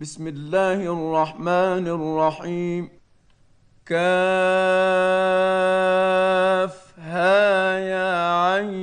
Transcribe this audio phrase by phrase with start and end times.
[0.00, 2.88] بسم الله الرحمن الرحيم.
[3.86, 4.18] كافها
[7.78, 8.76] يا عين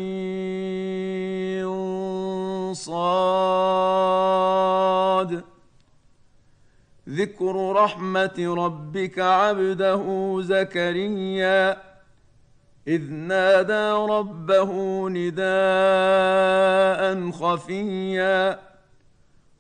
[2.74, 3.04] صاد.
[7.10, 11.78] ذكر رحمة ربك عبده زكريا.
[12.88, 14.72] إذ نادى ربه
[15.10, 15.44] نداء
[17.32, 18.73] خفيا.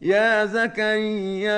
[0.00, 1.56] يا زكريا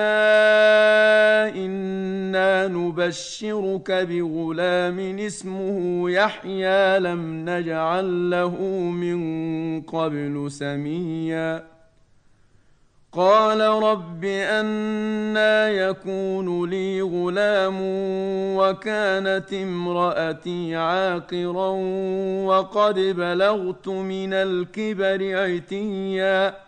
[1.55, 11.64] إنا نبشرك بغلام اسمه يحيى لم نجعل له من قبل سميا.
[13.12, 17.77] قال رب أنا يكون لي غلام
[18.56, 21.70] وكانت امرأتي عاقرا
[22.44, 26.67] وقد بلغت من الكبر عتيا.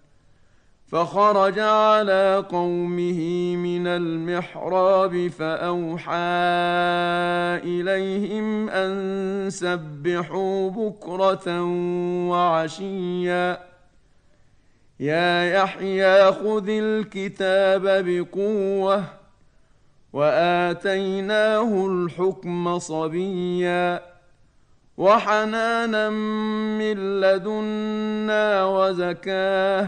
[0.91, 6.11] فخرج على قومه من المحراب فأوحى
[7.63, 11.63] إليهم أن سبحوا بكرة
[12.29, 13.59] وعشيا.
[14.99, 19.03] يا يحيى خذ الكتاب بقوة
[20.13, 24.01] وآتيناه الحكم صبيا.
[24.97, 26.09] وحنانا
[26.79, 29.87] من لدنا وزكاة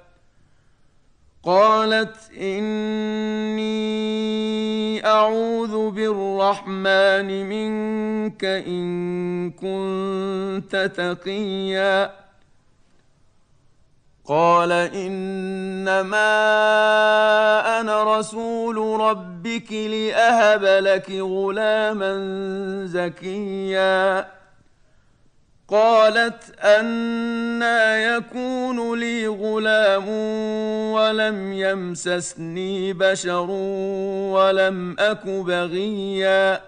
[1.43, 3.71] قالت إني
[5.05, 12.11] أعوذ بالرحمن منك إن كنت تقيا.
[14.25, 16.19] قال إنما
[17.79, 22.13] أنا رسول ربك لأهب لك غلاما
[22.85, 24.40] زكيا.
[25.71, 30.09] قالت أنا يكون لي غلام
[30.91, 33.49] ولم يمسسني بشر
[34.35, 36.61] ولم أك بغيا.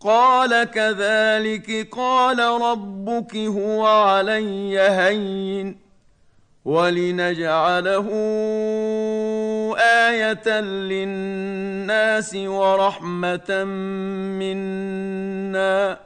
[0.00, 5.78] قال كذلك قال ربك هو علي هين
[6.64, 8.08] ولنجعله
[9.78, 13.64] آية للناس ورحمة
[14.38, 16.05] منا.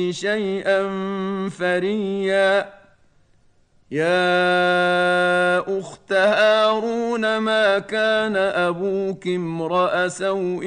[0.00, 0.88] شيئا
[1.48, 2.76] فريا.
[3.90, 10.64] يا أخت هارون ما كان أبوك امرأ سوء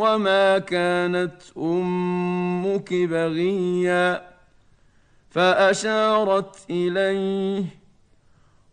[0.00, 4.22] وما كانت أمك بغيا؟
[5.30, 7.64] فأشارت إليه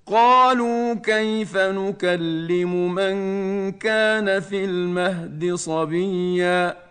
[0.05, 6.90] قالوا كيف نكلم من كان في المهد صبيا؟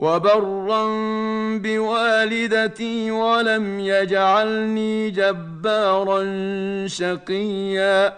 [0.00, 0.86] وبرا
[1.58, 6.24] بوالدتي ولم يجعلني جبارا
[6.86, 8.14] شقيا.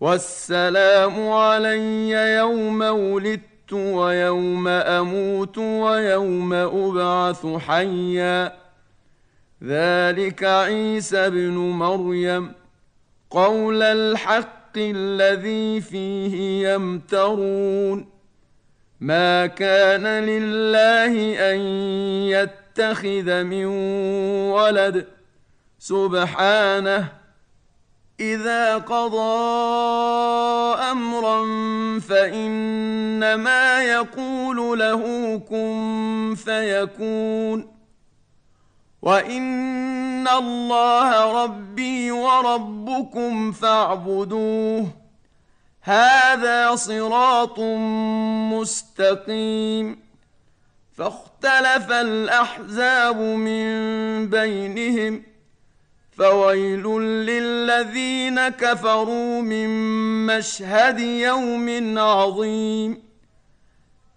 [0.00, 8.52] والسلام علي يوم ولدت ويوم أموت ويوم أبعث حيا.
[9.64, 12.52] ذلك عيسى ابن مريم.
[13.30, 18.17] قول الحق الذي فيه يمترون.
[19.00, 21.14] ما كان لله
[21.52, 21.58] أن
[22.28, 23.64] يتخذ من
[24.50, 25.06] ولد.
[25.78, 27.12] سبحانه
[28.20, 29.18] إذا قضى
[30.90, 31.44] أمرا
[32.00, 35.02] فإنما يقول له
[35.38, 37.78] كن فيكون.
[39.02, 44.97] وإن الله ربي وربكم فاعبدوه.
[45.88, 47.58] هذا صراط
[48.52, 49.98] مستقيم.
[50.98, 53.66] فاختلف الأحزاب من
[54.30, 55.22] بينهم
[56.18, 59.68] فويل للذين كفروا من
[60.26, 63.02] مشهد يوم عظيم.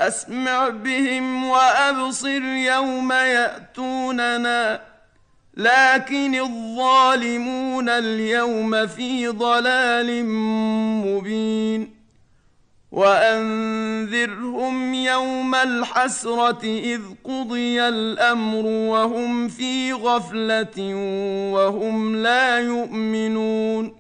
[0.01, 4.90] أسمع بهم وأبصر يوم يأتوننا.
[5.61, 10.25] لكن الظالمون اليوم في ضلال
[11.05, 12.01] مبين.
[12.91, 20.95] وأنذرهم يوم الحسرة إذ قضي الأمر وهم في غفلة
[21.53, 23.95] وهم لا يؤمنون.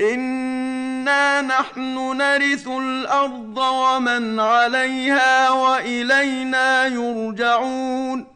[0.00, 8.35] إنا نحن نرث الأرض ومن عليها وإلينا يرجعون.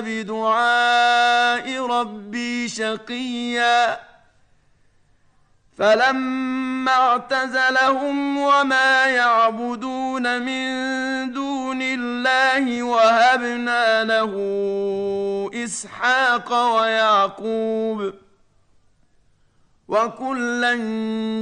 [0.00, 3.98] بدعاء ربي شقيا
[5.78, 14.32] فلما اعتزلهم وما يعبدون من دون الله وهبنا له
[15.54, 18.14] اسحاق ويعقوب
[19.88, 20.74] وكلا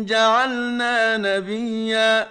[0.09, 2.29] جعلنا نبيا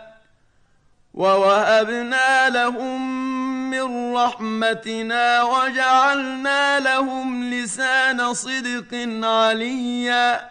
[1.14, 3.38] ووهبنا لهم
[3.70, 10.50] من رحمتنا وجعلنا لهم لسان صدق عليا.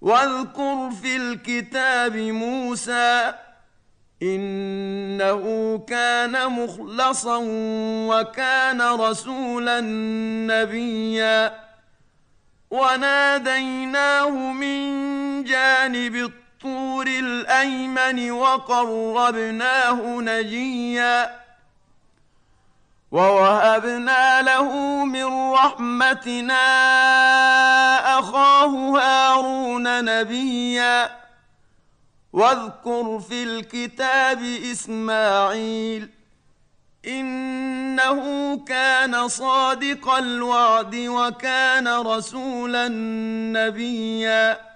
[0.00, 3.32] واذكر في الكتاب موسى
[4.22, 7.38] إنه كان مخلصا
[8.08, 9.80] وكان رسولا
[10.50, 11.60] نبيا.
[12.70, 14.86] وناديناه من
[15.44, 21.45] جانب الطور الأيمن وقربناه نجيا.
[23.10, 24.72] ووهبنا له
[25.04, 26.58] من رحمتنا
[28.18, 31.16] أخاه هارون نبيا.
[32.32, 36.10] واذكر في الكتاب إسماعيل
[37.06, 42.88] إنه كان صادق الوعد وكان رسولا
[43.52, 44.75] نبيا.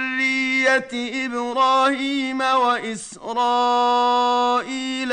[1.25, 3.81] إبراهيم وإسرائيل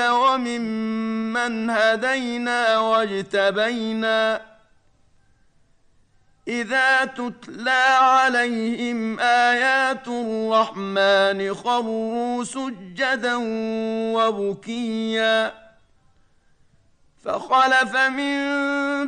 [0.09, 4.49] وممن هدينا واجتبينا
[6.49, 13.35] إذا تتلى عليهم آيات الرحمن خروا سجدا
[14.17, 15.53] وبكيا
[17.25, 19.08] فخلف من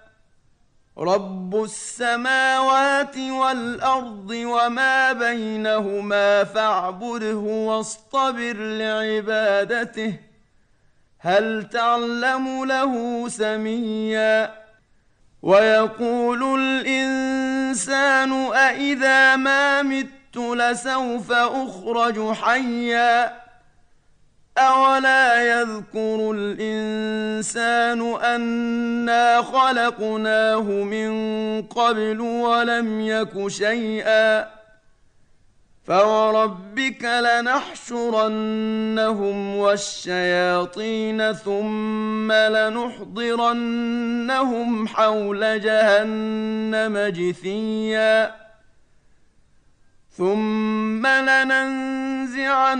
[0.97, 10.19] رب السماوات والارض وما بينهما فاعبده واصطبر لعبادته
[11.19, 14.61] هل تعلم له سميا؟
[15.41, 23.41] ويقول الانسان أإذا ما مت لسوف اخرج حيا
[24.61, 31.11] أولا يذكر الإنسان أنا خلقناه من
[31.61, 34.61] قبل ولم يك شيئا
[35.83, 38.35] فوربك لنحشرنهم
[39.55, 43.77] والشياطين ثم لنحضرنهم
[44.87, 48.41] حول جهنم جثيا
[50.17, 52.79] ثم لننزعن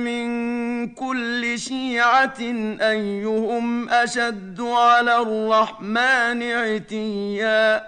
[0.00, 2.40] من كل شيعه
[2.80, 7.86] ايهم اشد على الرحمن عتيا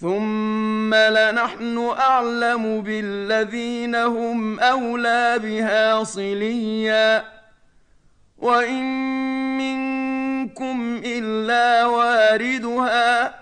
[0.00, 7.24] ثم لنحن اعلم بالذين هم اولى بها صليا
[8.38, 8.84] وان
[9.58, 13.41] منكم الا واردها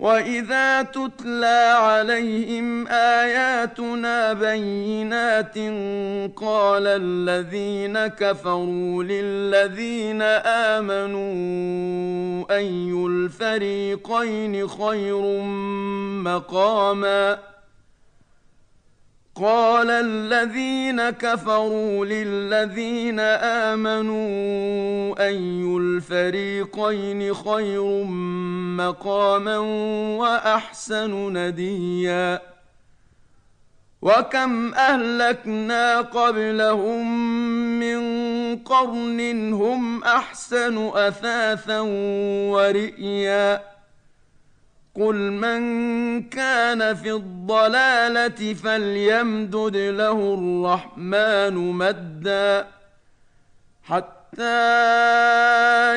[0.00, 5.58] واذا تتلى عليهم اياتنا بينات
[6.36, 10.22] قال الذين كفروا للذين
[10.72, 15.42] امنوا اي الفريقين خير
[16.24, 17.49] مقاما
[19.40, 23.20] قال الذين كفروا للذين
[23.70, 28.04] آمنوا أي الفريقين خير
[28.76, 29.58] مقاما
[30.18, 32.40] وأحسن نديا؟
[34.02, 37.30] وكم أهلكنا قبلهم
[37.80, 38.00] من
[38.56, 41.80] قرن هم أحسن أثاثا
[42.50, 43.62] ورئيا؟
[44.94, 45.60] قل من
[46.22, 52.66] كان في الضلاله فليمدد له الرحمن مدا
[53.82, 54.44] حتى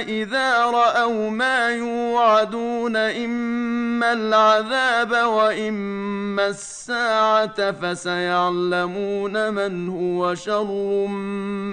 [0.08, 11.08] اذا راوا ما يوعدون اما العذاب واما الساعة فسيعلمون من هو شر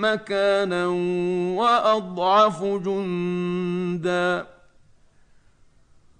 [0.01, 0.87] مكانا
[1.57, 4.47] واضعف جندا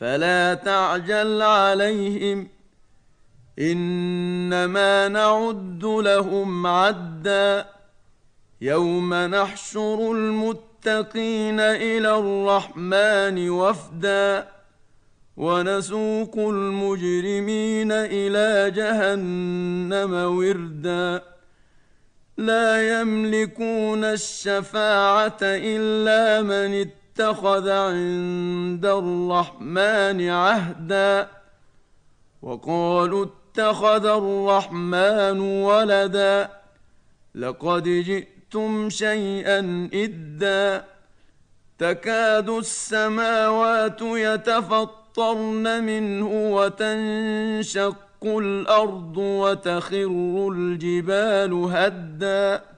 [0.00, 2.48] فلا تعجل عليهم.
[3.58, 7.66] إنما نعد لهم عدا.
[8.60, 14.48] يوم نحشر المتقين إلى الرحمن وفدا.
[15.36, 21.22] ونسوق المجرمين إلى جهنم وردا.
[22.36, 26.74] لا يملكون الشفاعة إلا من
[27.20, 31.28] اتخذ عند الرحمن عهدا
[32.42, 36.48] وقالوا اتخذ الرحمن ولدا
[37.34, 40.84] لقد جئتم شيئا إدا
[41.78, 52.77] تكاد السماوات يتفطرن منه وتنشق الأرض وتخر الجبال هدّا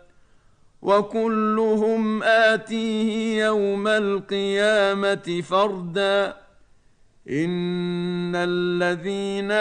[0.81, 6.41] وكلهم آتيه يوم القيامة فردا.
[7.29, 9.51] إن الذين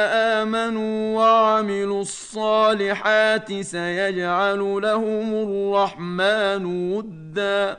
[0.40, 7.78] آمنوا وعملوا الصالحات سيجعل لهم الرحمن ودا.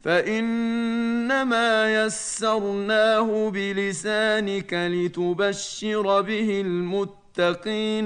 [0.00, 7.27] فإنما يسرناه بلسانك لتبشر به المتقين.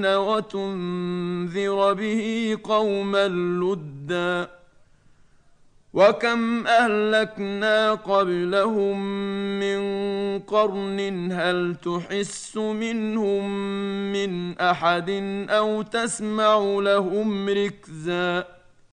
[0.05, 4.63] وتنذر به قوما لُدًّا
[5.93, 8.99] وكم أهلكنا قبلهم
[9.59, 9.79] من
[10.39, 13.49] قرن هل تحس منهم
[14.13, 15.09] من أحد
[15.49, 18.45] أو تسمع لهم ركزا